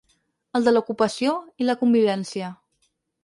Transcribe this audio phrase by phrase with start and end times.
[0.59, 2.51] El de l’ocupació, i la convivència.